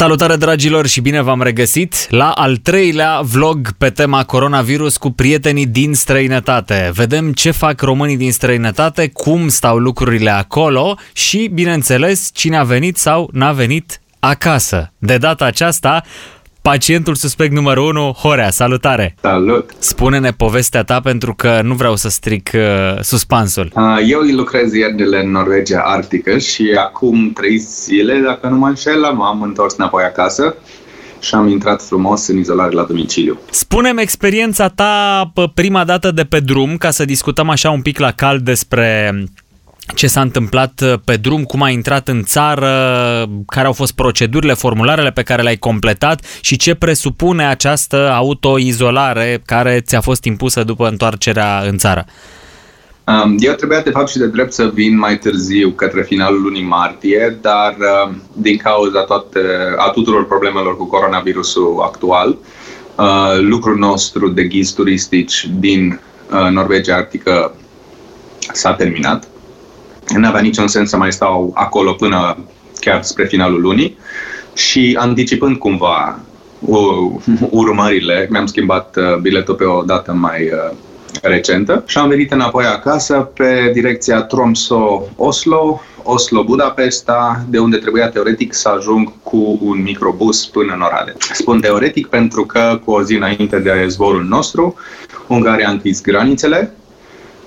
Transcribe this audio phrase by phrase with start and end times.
[0.00, 5.66] Salutare dragilor și bine v-am regăsit la al treilea vlog pe tema coronavirus cu prietenii
[5.66, 6.90] din străinătate.
[6.94, 12.96] Vedem ce fac românii din străinătate, cum stau lucrurile acolo și, bineînțeles, cine a venit
[12.96, 14.92] sau n-a venit acasă.
[14.98, 16.02] De data aceasta,
[16.62, 19.14] pacientul suspect numărul 1, Horea, salutare!
[19.20, 19.70] Salut!
[19.78, 23.70] Spune-ne povestea ta pentru că nu vreau să stric uh, suspansul.
[23.74, 29.00] Uh, eu lucrez iernile în Norvegia Arctică și acum trei zile, dacă nu mă înșel,
[29.00, 30.54] m-am întors înapoi acasă
[31.20, 33.38] și am intrat frumos în izolare la domiciliu.
[33.50, 38.10] Spune-mi experiența ta prima dată de pe drum, ca să discutăm așa un pic la
[38.10, 39.14] cald despre
[39.94, 42.70] ce s-a întâmplat uh, pe drum, cum ai intrat în țară,
[43.46, 49.80] care au fost procedurile, formularele pe care le-ai completat și ce presupune această autoizolare care
[49.80, 52.06] ți-a fost impusă după întoarcerea în țară.
[53.10, 56.62] Um, eu trebuia de fapt și de drept să vin mai târziu către finalul lunii
[56.62, 59.40] martie, dar um, din cauza toate,
[59.76, 62.36] a tuturor problemelor cu coronavirusul actual,
[62.96, 66.00] uh, lucrul nostru de ghizi turistici din
[66.30, 67.54] uh, Norvegia Arctică
[68.52, 69.28] s-a terminat
[70.18, 72.36] nu avea niciun sens să mai stau acolo până
[72.80, 73.98] chiar spre finalul lunii
[74.54, 76.18] și anticipând cumva
[77.50, 80.76] urmările, mi-am schimbat uh, biletul pe o dată mai uh,
[81.22, 88.68] recentă și am venit înapoi acasă pe direcția Tromso-Oslo, Oslo-Budapesta, de unde trebuia teoretic să
[88.68, 91.14] ajung cu un microbus până în Oradea.
[91.32, 94.74] Spun teoretic pentru că cu o zi înainte de zborul nostru,
[95.26, 96.74] Ungaria a închis granițele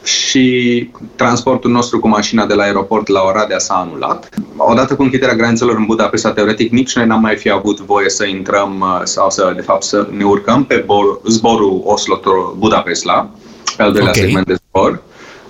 [0.03, 4.29] și transportul nostru cu mașina de la aeroport la Oradea s-a anulat.
[4.57, 8.25] Odată cu închiderea granițelor în Budapesta, teoretic, nici noi n-am mai fi avut voie să
[8.25, 13.29] intrăm uh, sau să, de fapt, să ne urcăm pe bor, zborul Oslo-Budapesta,
[13.77, 14.23] pe al doilea okay.
[14.23, 15.01] segment de zbor.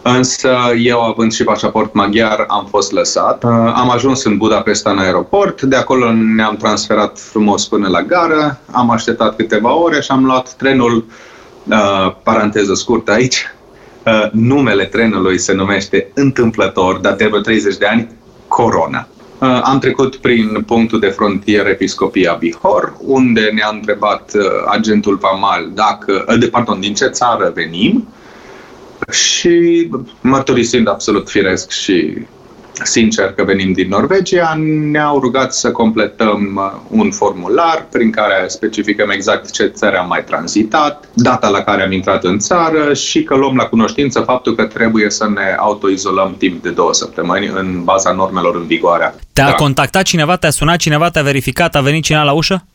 [0.01, 3.43] Însă eu, având și pașaport maghiar, am fost lăsat.
[3.43, 8.59] Uh, am ajuns în Budapesta în aeroport, de acolo ne-am transferat frumos până la gară,
[8.71, 11.05] am așteptat câteva ore și am luat trenul,
[11.69, 13.45] uh, paranteză scurtă aici,
[14.05, 18.09] Uh, numele trenului se numește întâmplător, dar de 30 de ani,
[18.47, 19.07] Corona.
[19.39, 25.71] Uh, am trecut prin punctul de frontieră Episcopia Bihor, unde ne-a întrebat uh, agentul Pamal
[25.73, 28.07] dacă, de, pardon, din ce țară venim
[29.11, 29.89] și
[30.21, 32.17] mărturisind absolut firesc și
[32.83, 34.53] sincer că venim din Norvegia,
[34.91, 40.23] ne-au rugat să completăm uh, un formular prin care specificăm exact ce țări am mai
[40.23, 44.63] tranzitat, data la care am intrat în țară și că luăm la cunoștință faptul că
[44.63, 49.15] trebuie să ne autoizolăm timp de două săptămâni în baza normelor în vigoare.
[49.33, 49.53] Te-a da.
[49.53, 52.65] contactat cineva, te-a sunat cineva, te-a verificat, a venit cineva la ușă?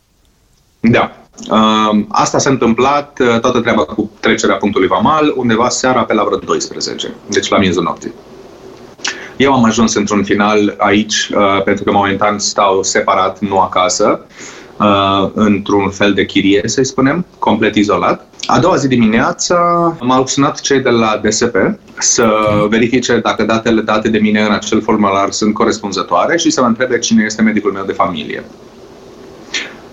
[0.80, 1.12] Da.
[1.50, 6.24] Uh, asta s-a întâmplat, uh, toată treaba cu trecerea punctului Vamal, undeva seara pe la
[6.24, 8.12] vreo 12, deci la miezul nopții.
[9.38, 14.20] Eu am ajuns într-un final aici, uh, pentru că momentan stau separat, nu acasă,
[14.78, 18.26] uh, într-un fel de chirie, să-i spunem, complet izolat.
[18.46, 19.56] A doua zi dimineața
[20.00, 21.56] m-au sunat cei de la DSP
[21.98, 22.28] să
[22.68, 26.98] verifice dacă datele date de mine în acel formular sunt corespunzătoare și să mă întrebe
[26.98, 28.44] cine este medicul meu de familie.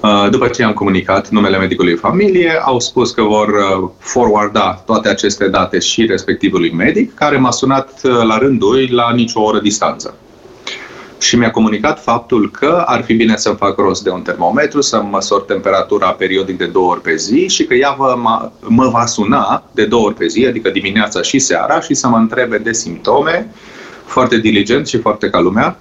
[0.05, 5.09] Uh, după ce am comunicat numele medicului familie, au spus că vor uh, forwarda toate
[5.09, 9.59] aceste date și respectivului medic, care m-a sunat uh, la rândul lui la nicio oră
[9.59, 10.15] distanță.
[11.19, 15.01] Și mi-a comunicat faptul că ar fi bine să fac rost de un termometru, să
[15.01, 18.15] măsor temperatura periodic de două ori pe zi și că ea vă,
[18.67, 22.17] mă va suna de două ori pe zi, adică dimineața și seara, și să mă
[22.17, 23.51] întrebe de simptome,
[24.05, 25.77] foarte diligent și foarte ca lumea,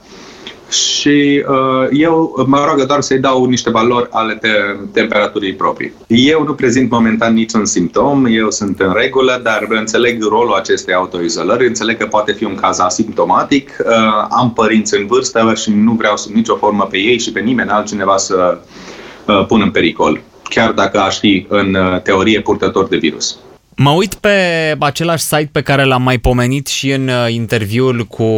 [0.74, 5.92] și uh, eu mă rog doar să-i dau niște valori ale te- temperaturii proprii.
[6.06, 11.66] Eu nu prezint momentan niciun simptom, eu sunt în regulă, dar înțeleg rolul acestei autoizolări,
[11.66, 16.16] înțeleg că poate fi un caz asimptomatic, uh, am părinți în vârstă și nu vreau
[16.16, 18.58] sub nicio formă pe ei și pe nimeni altcineva să
[19.26, 23.38] uh, pun în pericol, chiar dacă aș fi în uh, teorie purtător de virus.
[23.76, 24.38] Mă uit pe
[24.78, 28.28] același site pe care l-am mai pomenit și în uh, interviul cu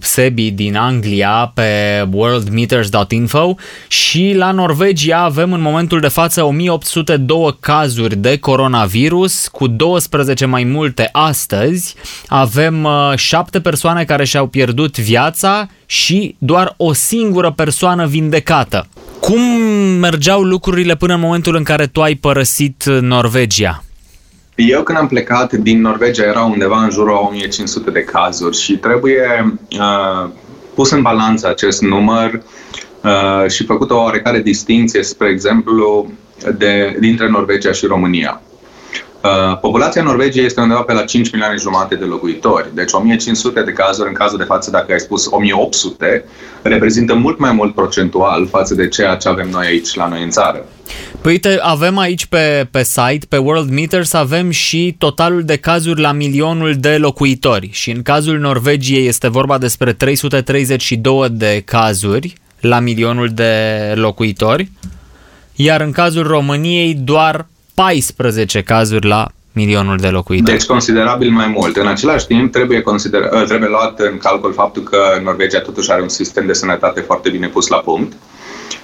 [0.00, 1.62] Sebi din Anglia pe
[2.12, 3.54] worldmeters.info
[3.88, 10.64] și la Norvegia avem în momentul de față 1802 cazuri de coronavirus, cu 12 mai
[10.64, 11.94] multe astăzi.
[12.26, 18.86] Avem 7 uh, persoane care și-au pierdut viața și doar o singură persoană vindecată.
[19.20, 19.40] Cum
[20.00, 23.82] mergeau lucrurile până în momentul în care tu ai părăsit Norvegia?
[24.54, 28.76] Eu când am plecat din Norvegia era undeva în jurul a 1500 de cazuri și
[28.76, 30.30] trebuie uh,
[30.74, 32.42] pus în balanță acest număr
[33.02, 36.12] uh, și făcut o oarecare distinție, spre exemplu,
[36.58, 38.40] de, dintre Norvegia și România.
[39.24, 43.72] Uh, populația Norvegiei este undeva pe la 5 milioane jumate de locuitori, deci 1500 de
[43.72, 46.24] cazuri în cazul de față, dacă ai spus 1800,
[46.62, 50.30] reprezintă mult mai mult procentual față de ceea ce avem noi aici la noi în
[50.30, 50.64] țară.
[51.20, 56.00] Păi uite, avem aici pe, pe site, pe World Meters, avem și totalul de cazuri
[56.00, 57.68] la milionul de locuitori.
[57.72, 63.52] Și în cazul Norvegiei este vorba despre 332 de cazuri la milionul de
[63.94, 64.70] locuitori,
[65.54, 70.56] iar în cazul României doar 14 cazuri la milionul de locuitori.
[70.56, 71.76] Deci considerabil mai mult.
[71.76, 76.02] În același timp, trebuie, consider, ă, trebuie luat în calcul faptul că Norvegia totuși are
[76.02, 78.12] un sistem de sănătate foarte bine pus la punct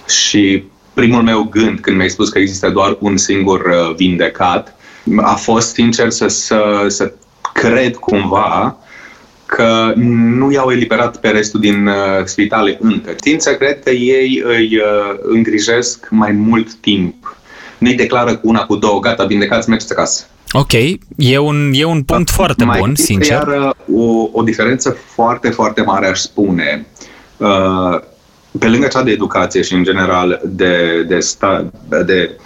[0.09, 0.65] și
[0.95, 4.77] primul meu gând când mi-ai spus că există doar un singur ă, vindecat
[5.17, 7.13] a fost sincer să, să, să
[7.53, 8.77] cred cumva
[9.47, 11.95] că nu i-au eliberat pe restul din uh,
[12.25, 13.11] spitale încă.
[13.11, 17.38] Tind să cred că ei îi uh, îngrijesc mai mult timp
[17.79, 20.25] nu-i declară cu una, cu două, gata, vindecați, mergeți acasă.
[20.53, 20.73] Ok,
[21.17, 23.47] e un, e un punct foarte mai bun, sincer.
[23.49, 26.87] Iar o, o diferență foarte, foarte mare, aș spune,
[27.37, 28.01] uh,
[28.59, 31.71] pe lângă cea de educație și, în general, de, de, sta,
[32.07, 32.39] de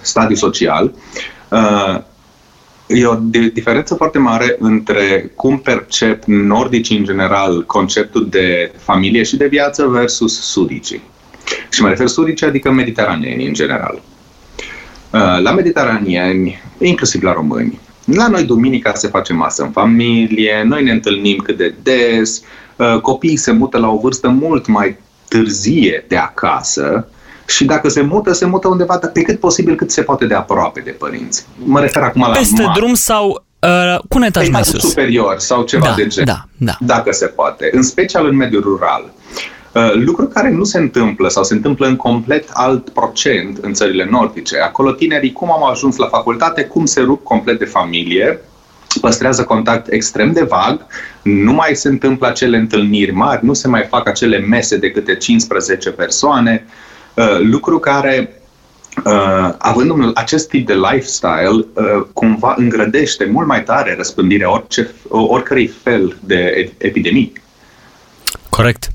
[0.00, 0.92] stadiu social,
[1.48, 2.00] uh,
[2.86, 3.14] e o
[3.52, 9.86] diferență foarte mare între cum percep nordici, în general, conceptul de familie și de viață
[9.86, 11.02] versus sudicii.
[11.70, 14.02] Și mă refer sudici, adică mediteraneni, în general.
[15.12, 17.80] Uh, la mediteranieni, inclusiv la români.
[18.04, 22.42] La noi duminica se face masă în familie, noi ne întâlnim cât de des,
[22.76, 24.98] uh, copiii se mută la o vârstă mult mai
[25.28, 27.08] târzie de acasă
[27.46, 30.80] și dacă se mută, se mută undeva pe cât posibil cât se poate de aproape
[30.80, 31.46] de părinți.
[31.64, 32.80] Mă refer acum la Peste mare.
[32.80, 34.80] drum sau uh, cu un etaj mai sus.
[34.80, 36.24] superior sau ceva da, de gen.
[36.24, 36.76] Da, da.
[36.80, 37.68] Dacă se poate.
[37.72, 39.04] În special în mediul rural.
[39.04, 39.61] Uh,
[39.94, 44.58] lucru care nu se întâmplă sau se întâmplă în complet alt procent în țările nordice.
[44.58, 48.40] Acolo tinerii cum au ajuns la facultate, cum se rup complet de familie,
[49.00, 50.86] păstrează contact extrem de vag,
[51.22, 55.14] nu mai se întâmplă acele întâlniri mari, nu se mai fac acele mese de câte
[55.14, 56.66] 15 persoane,
[57.14, 58.36] uh, lucru care
[59.04, 65.66] Uh, având acest tip de lifestyle, uh, cumva îngrădește mult mai tare răspândirea orice, oricărui
[65.66, 67.32] fel de epidemii.
[68.48, 68.91] Corect.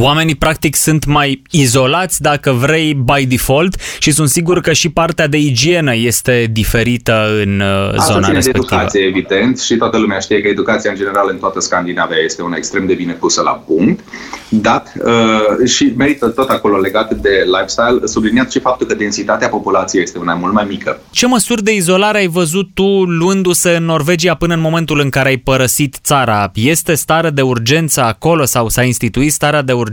[0.00, 5.26] Oamenii practic sunt mai izolați, dacă vrei, by default și sunt sigur că și partea
[5.26, 8.66] de igienă este diferită în uh, Asta zona respectivă.
[8.66, 12.42] de educație, evident, și toată lumea știe că educația în general în toată Scandinavia este
[12.42, 14.00] una extrem de bine pusă la punct,
[14.48, 20.02] dat uh, și merită tot acolo legat de lifestyle, subliniat și faptul că densitatea populației
[20.02, 21.00] este una mult mai mică.
[21.10, 25.28] Ce măsuri de izolare ai văzut tu luându-se în Norvegia până în momentul în care
[25.28, 26.50] ai părăsit țara?
[26.54, 29.86] Este stare de urgență acolo sau s-a instituit starea de urgență,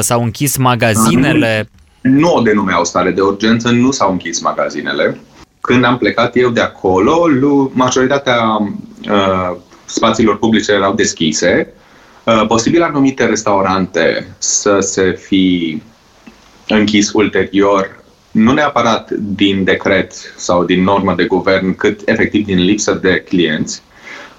[0.00, 1.68] s-au închis magazinele?
[2.00, 5.20] Nu o denumeau stare de urgență, nu s-au închis magazinele.
[5.60, 7.28] Când am plecat eu de acolo,
[7.72, 8.42] majoritatea
[9.10, 11.72] uh, spațiilor publice erau deschise.
[12.24, 15.82] Uh, posibil anumite restaurante să se fi
[16.68, 22.98] închis ulterior, nu neapărat din decret sau din normă de guvern, cât efectiv din lipsă
[23.02, 23.82] de clienți.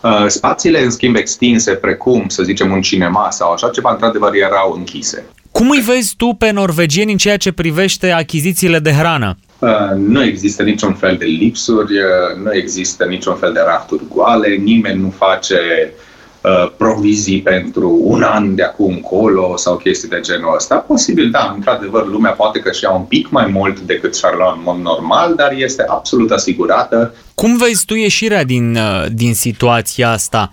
[0.02, 4.74] Uh, spațiile, în schimb, extinse, precum, să zicem, un cinema sau așa ceva, într-adevăr, erau
[4.78, 5.26] închise.
[5.52, 9.38] Cum îi vezi tu pe norvegieni în ceea ce privește achizițiile de hrană?
[9.60, 14.56] Uh, nu există niciun fel de lipsuri, uh, nu există niciun fel de rafturi goale,
[14.56, 16.11] nimeni nu face Uh,
[16.78, 20.76] provizii pentru un an de acum încolo sau chestii de genul ăsta.
[20.76, 24.62] Posibil, da, într-adevăr, lumea poate că și-a un pic mai mult decât și-ar lua în
[24.64, 27.14] mod normal, dar este absolut asigurată.
[27.36, 30.52] Cum vezi tu ieșirea din, uh, din situația asta?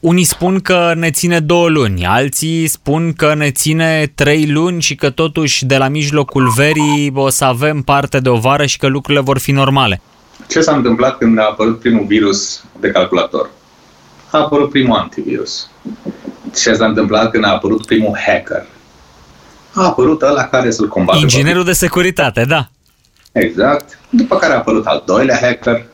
[0.00, 4.94] Unii spun că ne ține două luni, alții spun că ne ține trei luni și
[4.94, 8.86] că totuși de la mijlocul verii o să avem parte de o vară și că
[8.86, 10.00] lucrurile vor fi normale.
[10.48, 13.50] Ce s-a întâmplat când a apărut primul virus de calculator?
[14.30, 15.70] A apărut primul antivirus.
[16.54, 18.66] Ce s-a întâmplat când a apărut primul hacker?
[19.74, 21.18] A apărut ăla care să-l combate.
[21.18, 22.68] Inginerul de securitate, da.
[23.32, 23.98] Exact.
[24.10, 25.86] După care a apărut al doilea hacker,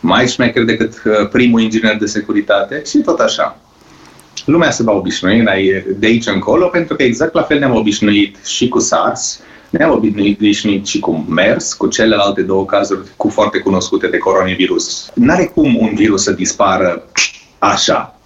[0.00, 3.56] mai șmecher decât uh, primul inginer de securitate și tot așa.
[4.44, 5.44] Lumea se va obișnui
[5.96, 10.86] de aici încolo, pentru că exact la fel ne-am obișnuit și cu SARS, ne-am obișnuit
[10.86, 15.10] și cu MERS, cu celelalte două cazuri cu foarte cunoscute de coronavirus.
[15.14, 17.04] N-are cum un virus să dispară
[17.58, 18.18] așa.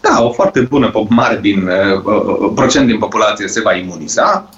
[0.00, 4.48] Da, o foarte bună, mare din, uh, uh, uh, procent din populație se va imuniza,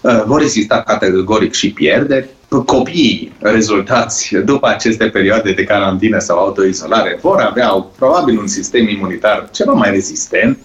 [0.00, 2.28] uh, vor exista categoric și pierderi.
[2.66, 9.48] Copiii rezultați după aceste perioade de carantină sau autoizolare vor avea probabil un sistem imunitar
[9.52, 10.58] ceva mai rezistent.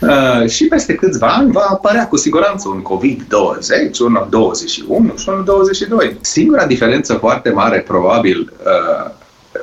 [0.00, 5.44] Uh, și peste câțiva ani va apărea cu siguranță un COVID-20, unul 21 și unul
[5.44, 6.16] 22.
[6.20, 9.10] Singura diferență foarte mare, probabil, uh,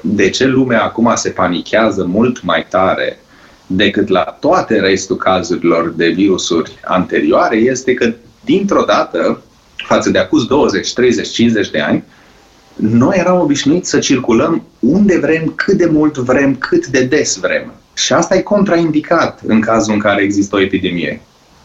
[0.01, 3.19] de ce lumea acum se panichează mult mai tare
[3.67, 8.13] decât la toate restul cazurilor de virusuri anterioare, este că,
[8.45, 9.41] dintr-o dată,
[9.75, 12.03] față de acum 20, 30, 50 de ani,
[12.75, 17.73] noi eram obișnuiți să circulăm unde vrem, cât de mult vrem, cât de des vrem.
[17.93, 21.21] Și asta e contraindicat în cazul în care există o epidemie.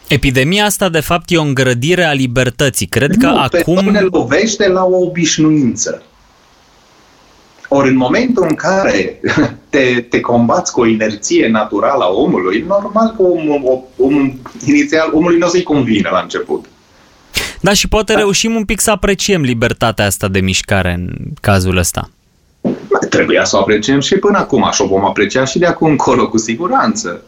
[0.07, 2.85] Epidemia asta, de fapt, e o îngrădire a libertății.
[2.85, 3.89] Cred nu, că pe acum...
[3.91, 6.03] ne lovește la o obișnuință.
[7.67, 9.19] Ori în momentul în care
[9.69, 14.33] te, te combați cu o inerție naturală a omului, normal că omul, om,
[14.65, 16.65] inițial omului nu o să-i convine la început.
[17.61, 18.19] Da, și poate da.
[18.19, 21.09] reușim un pic să apreciem libertatea asta de mișcare în
[21.41, 22.09] cazul ăsta.
[23.09, 26.29] Trebuia să o apreciem și până acum și o vom aprecia și de acum încolo
[26.29, 27.21] cu siguranță.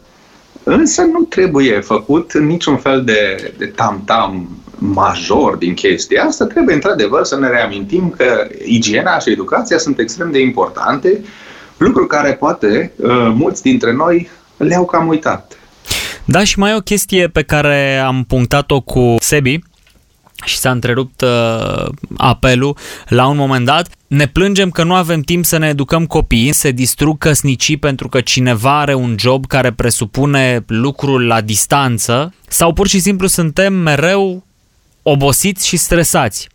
[0.64, 6.46] Însă nu trebuie făcut niciun fel de, de tam-tam major din chestia asta.
[6.46, 11.24] Trebuie într-adevăr să ne reamintim că igiena și educația sunt extrem de importante,
[11.78, 15.54] lucru care poate uh, mulți dintre noi le-au cam uitat.
[16.26, 19.60] Da, și mai e o chestie pe care am punctat-o cu Sebi,
[20.46, 21.86] și s-a întrerupt uh,
[22.18, 23.88] apelul la un moment dat.
[24.08, 28.22] Ne plângem că nu avem timp să ne educăm copiii, se distrug căsnicii pentru că
[28.22, 34.44] cineva are un job care presupune lucrul la distanță sau pur și simplu suntem mereu
[35.12, 36.48] obosiți și stresați.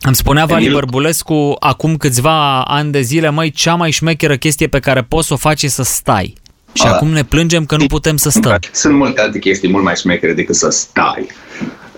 [0.00, 4.78] Îmi spunea Vali Bărbulescu acum câțiva ani de zile, măi, cea mai șmecheră chestie pe
[4.78, 6.34] care poți să o faci e să stai.
[6.72, 8.58] Și A, acum ne plângem că nu putem să stăm.
[8.72, 11.26] Sunt multe alte chestii mult mai șmechere decât să stai.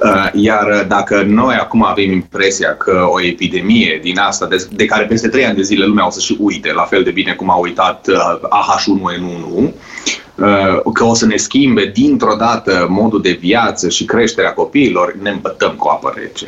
[0.05, 5.05] Uh, iar dacă noi acum avem impresia că o epidemie din asta, de, de care
[5.05, 7.51] peste trei ani de zile lumea o să și uite, la fel de bine cum
[7.51, 9.71] a uitat uh, AH1N1, uh,
[10.93, 15.75] că o să ne schimbe dintr-o dată modul de viață și creșterea copiilor, ne împătăm
[15.75, 16.47] cu apă rece.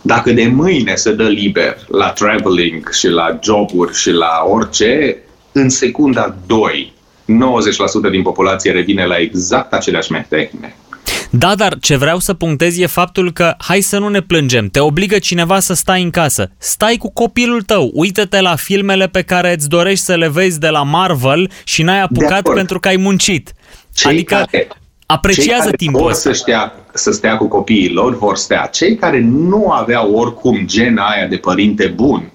[0.00, 5.18] Dacă de mâine se dă liber la traveling și la joburi și la orice,
[5.52, 6.92] în secunda 2,
[8.08, 10.76] 90% din populație revine la exact aceleași metehne.
[11.38, 14.80] Da, dar ce vreau să punctez e faptul că hai să nu ne plângem, te
[14.80, 16.50] obligă cineva să stai în casă.
[16.58, 20.68] Stai cu copilul tău, uită-te la filmele pe care îți dorești să le vezi de
[20.68, 23.52] la Marvel și n-ai apucat pentru că ai muncit.
[23.94, 24.68] Cei adică care,
[25.06, 26.32] apreciază cei timpul vor ăsta.
[26.32, 28.68] Să stea, să stea cu copiii lor, vor stea.
[28.72, 32.32] Cei care nu aveau oricum gena aia de părinte bun,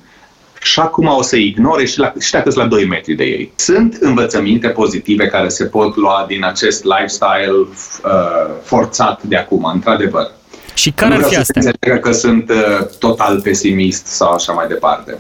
[0.61, 3.51] și acum o să ignore și, la, și dacă la 2 metri de ei.
[3.55, 10.31] Sunt învățăminte pozitive care se pot lua din acest lifestyle uh, forțat de acum, într-adevăr.
[10.73, 11.99] Și care ar fi astea?
[12.01, 15.17] că sunt uh, total pesimist sau așa mai departe.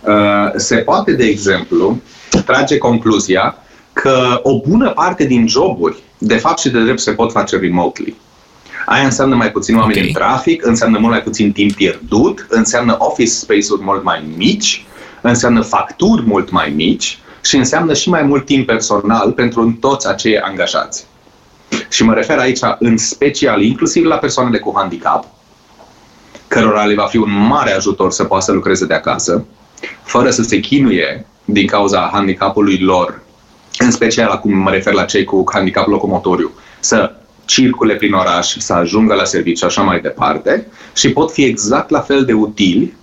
[0.00, 2.00] Uh, se poate, de exemplu,
[2.44, 3.56] trage concluzia
[3.92, 8.16] că o bună parte din joburi, de fapt și de drept, se pot face remotely.
[8.90, 10.06] Aia înseamnă mai puțin oameni okay.
[10.06, 14.84] în trafic, înseamnă mult mai puțin timp pierdut, înseamnă office space-uri mult mai mici,
[15.20, 20.38] înseamnă facturi mult mai mici și înseamnă și mai mult timp personal pentru toți acei
[20.38, 21.06] angajați.
[21.88, 25.24] Și mă refer aici în special inclusiv la persoanele cu handicap,
[26.48, 29.44] cărora le va fi un mare ajutor să poată să lucreze de acasă,
[30.02, 33.22] fără să se chinuie din cauza handicapului lor,
[33.78, 37.14] în special acum mă refer la cei cu handicap locomotoriu, să
[37.50, 41.90] circule prin oraș, să ajungă la serviciu și așa mai departe și pot fi exact
[41.90, 42.94] la fel de utili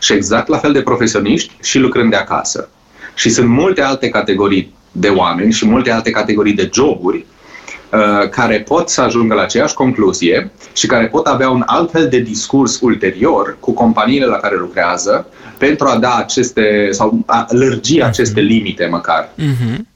[0.00, 2.68] și exact la fel de profesioniști și lucrând de acasă.
[3.14, 7.26] Și sunt multe alte categorii de oameni și multe alte categorii de joburi
[7.92, 12.08] uh, care pot să ajungă la aceeași concluzie și care pot avea un alt fel
[12.08, 15.26] de discurs ulterior cu companiile la care lucrează
[15.58, 19.28] pentru a da aceste sau a lărgi aceste limite măcar.
[19.28, 19.91] Uh-huh.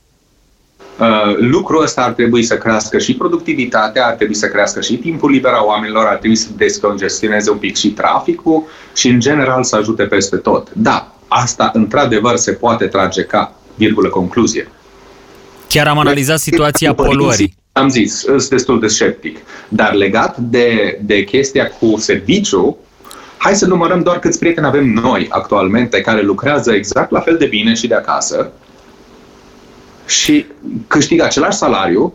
[0.98, 5.30] Uh, lucrul ăsta ar trebui să crească și productivitatea, ar trebui să crească și timpul
[5.30, 9.76] liber a oamenilor, ar trebui să descongestioneze un pic și traficul și, în general, să
[9.76, 10.68] ajute peste tot.
[10.72, 14.68] Da, asta, într-adevăr, se poate trage ca, virgulă, concluzie.
[15.68, 17.54] Chiar am analizat situația poluării.
[17.72, 19.38] Am zis, sunt destul de sceptic.
[19.68, 22.76] Dar legat de, de chestia cu serviciu,
[23.36, 27.46] hai să numărăm doar câți prieteni avem noi actualmente care lucrează exact la fel de
[27.46, 28.50] bine și de acasă,
[30.06, 30.46] și
[30.86, 32.12] câștigă același salariu,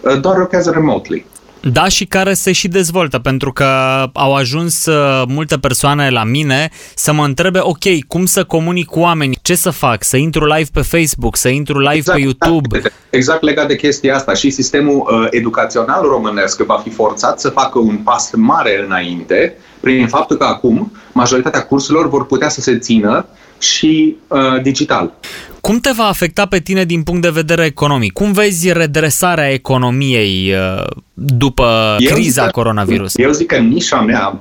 [0.00, 1.26] uh, doar lucrează remotely.
[1.62, 3.64] Da, și care se și dezvoltă, pentru că
[4.12, 8.98] au ajuns uh, multe persoane la mine să mă întrebe, ok, cum să comunic cu
[8.98, 12.80] oamenii, ce să fac, să intru live pe Facebook, să intru live exact, pe YouTube.
[13.10, 17.78] Exact legat de chestia asta și sistemul uh, educațional românesc va fi forțat să facă
[17.78, 23.26] un pas mare înainte prin faptul că acum majoritatea cursurilor vor putea să se țină
[23.60, 25.12] și uh, digital.
[25.60, 28.12] Cum te va afecta pe tine din punct de vedere economic?
[28.12, 33.16] Cum vezi redresarea economiei uh, după eu criza că, coronavirus?
[33.16, 34.40] Eu zic că nișa mea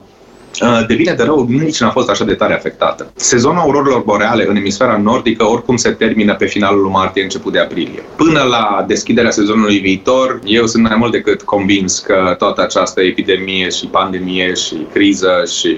[0.61, 3.11] uh, de bine de rău nici n-a fost așa de tare afectată.
[3.15, 7.59] Sezonul aurorilor boreale în emisfera nordică oricum se termină pe finalul lui martie, început de
[7.59, 8.03] aprilie.
[8.15, 13.69] Până la deschiderea sezonului viitor, eu sunt mai mult decât convins că toată această epidemie
[13.69, 15.77] și pandemie și criză și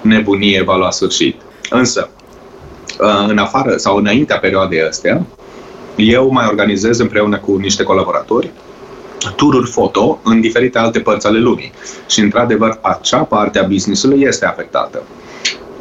[0.00, 1.40] nebunie va lua sfârșit.
[1.70, 2.27] Însă, Uh,
[3.28, 5.22] în afară sau înaintea perioadei astea,
[5.96, 8.50] eu mai organizez împreună cu niște colaboratori
[9.36, 11.72] tururi foto în diferite alte părți ale lumii.
[12.08, 15.02] Și, într-adevăr, acea parte a business-ului este afectată.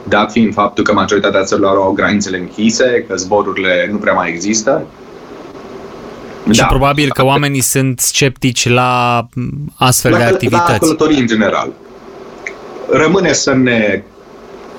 [0.03, 4.85] Dat fiind faptul că majoritatea țărilor au granițele închise, că zborurile nu prea mai există,
[6.51, 6.65] și da.
[6.65, 9.21] probabil că oamenii sunt sceptici la
[9.75, 10.71] astfel la, de activități.
[10.71, 11.73] La călătorii în general.
[12.89, 14.03] Rămâne să ne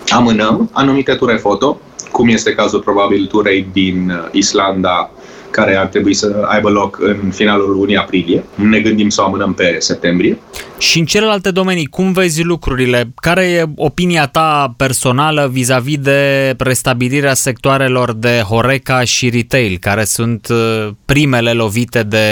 [0.09, 5.11] amânăm anumite ture foto, cum este cazul probabil turei din uh, Islanda,
[5.51, 8.45] care ar trebui să aibă loc în finalul lunii aprilie.
[8.55, 10.39] Ne gândim să o amânăm pe septembrie.
[10.79, 13.13] Și în celelalte domenii, cum vezi lucrurile?
[13.15, 20.47] Care e opinia ta personală vis-a-vis de restabilirea sectoarelor de Horeca și retail, care sunt
[20.51, 22.27] uh, primele lovite de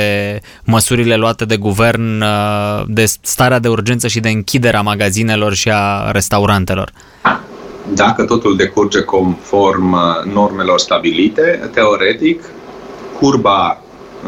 [0.64, 6.11] măsurile luate de guvern, uh, de starea de urgență și de închiderea magazinelor și a
[6.11, 6.92] restaurantelor?
[7.95, 12.45] Dacă totul decurge conform uh, normelor stabilite, teoretic,
[13.19, 13.81] curba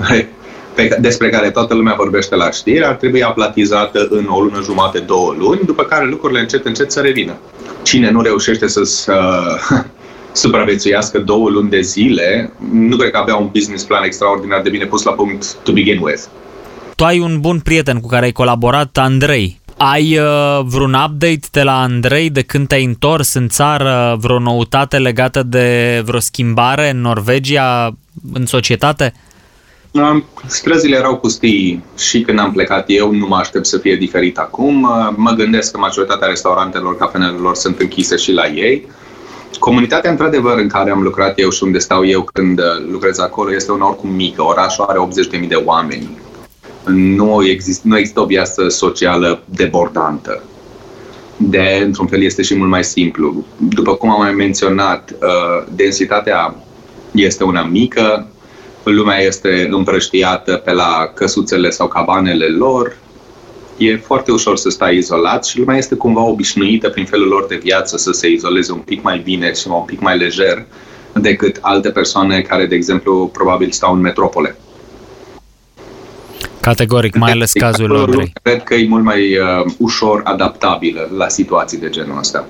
[0.75, 4.99] pe, despre care toată lumea vorbește la știri ar trebui aplatizată în o lună jumate,
[4.99, 7.37] două luni, după care lucrurile încet, încet să revină.
[7.83, 9.79] Cine nu reușește să uh,
[10.43, 14.85] supraviețuiască două luni de zile, nu cred că avea un business plan extraordinar de bine
[14.85, 16.23] pus la punct to begin with.
[16.97, 19.58] Tu ai un bun prieten cu care ai colaborat, Andrei.
[19.79, 24.99] Ai uh, vreun update de la Andrei de când te-ai întors în țară, vreo noutate
[24.99, 27.97] legată de vreo schimbare în Norvegia,
[28.33, 29.13] în societate?
[30.47, 34.83] Străzile erau pustii și când am plecat eu, nu mă aștept să fie diferit acum.
[34.83, 38.87] Uh, mă gândesc că majoritatea restaurantelor, cafenelelor sunt închise și la ei.
[39.59, 43.55] Comunitatea, într-adevăr, în care am lucrat eu și unde stau eu când uh, lucrez acolo,
[43.55, 44.43] este una oricum mică.
[44.43, 44.99] Orașul are
[45.41, 46.09] 80.000 de oameni
[46.89, 50.43] nu, exist, nu există o viață socială debordantă.
[51.37, 53.45] De, într-un fel, este și mult mai simplu.
[53.57, 56.55] După cum am mai menționat, uh, densitatea
[57.13, 58.27] este una mică,
[58.83, 62.97] lumea este împrăștiată pe la căsuțele sau cabanele lor,
[63.77, 67.61] e foarte ușor să stai izolat și lumea este cumva obișnuită prin felul lor de
[67.63, 70.67] viață să se izoleze un pic mai bine și un pic mai lejer
[71.13, 74.57] decât alte persoane care, de exemplu, probabil stau în metropole.
[76.69, 78.33] Categoric, mai ales cazul Londrei.
[78.43, 82.47] Cred că e mult mai uh, ușor adaptabilă la situații de genul ăsta.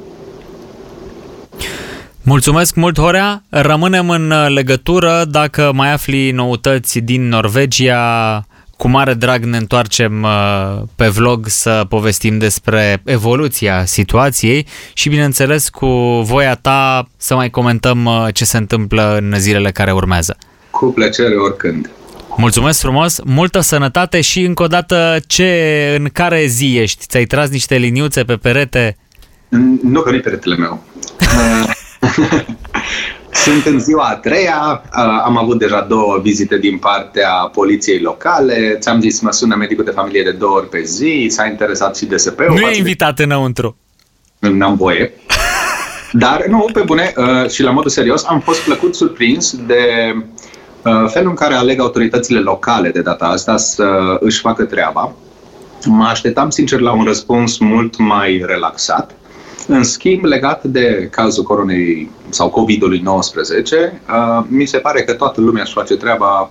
[2.23, 3.43] Mulțumesc mult, Horea.
[3.49, 5.25] Rămânem în uh, legătură.
[5.31, 11.85] Dacă mai afli noutăți din Norvegia, cu mare drag ne întoarcem uh, pe vlog să
[11.89, 15.87] povestim despre evoluția situației și, bineînțeles, cu
[16.25, 20.37] voia ta să mai comentăm uh, ce se întâmplă în zilele care urmează.
[20.71, 21.91] Cu plăcere oricând.
[22.41, 27.07] Mulțumesc frumos, multă sănătate și încă o dată ce, în care zi ești?
[27.07, 28.97] Ți-ai tras niște liniuțe pe perete?
[29.83, 30.83] Nu, că nu peretele meu.
[33.45, 34.83] Sunt în ziua a treia,
[35.25, 39.91] am avut deja două vizite din partea poliției locale, ți-am zis, mă sună medicul de
[39.91, 42.55] familie de două ori pe zi, s-a interesat și DSP-ul.
[42.55, 43.23] Nu e invitat de...
[43.23, 43.77] înăuntru.
[44.39, 45.13] N-am voie.
[46.13, 50.38] Dar, nu, pe bune, uh, și la modul serios, am fost plăcut surprins de Uh,
[50.83, 55.13] felul în care aleg autoritățile locale de data asta să își facă treaba,
[55.87, 59.13] mă așteptam sincer la un răspuns mult mai relaxat.
[59.67, 65.41] În schimb, legat de cazul coronei sau COVID-ului 19, uh, mi se pare că toată
[65.41, 66.51] lumea își face treaba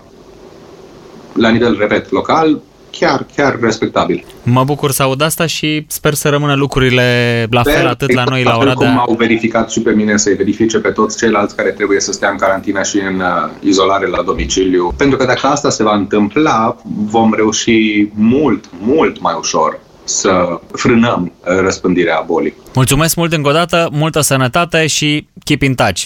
[1.33, 2.61] la nivel, repet, local,
[2.99, 4.25] chiar, chiar respectabil.
[4.43, 8.23] Mă bucur să aud asta și sper să rămână lucrurile la fel sper, atât la
[8.23, 8.85] noi la ora de...
[8.85, 12.29] cum au verificat și pe mine să-i verifice pe toți ceilalți care trebuie să stea
[12.29, 14.93] în carantină și în uh, izolare la domiciliu.
[14.97, 21.31] Pentru că dacă asta se va întâmpla, vom reuși mult, mult mai ușor să frânăm
[21.39, 22.53] uh, răspândirea bolii.
[22.73, 26.05] Mulțumesc mult încă o dată, multă sănătate și keep in touch!